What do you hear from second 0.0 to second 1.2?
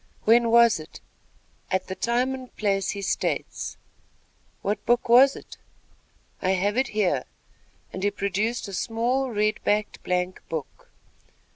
"When was it?"